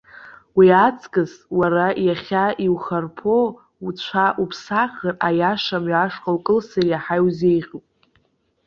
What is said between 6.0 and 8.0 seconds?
ашҟа укылсыр, иаҳа иузеиӷьуп.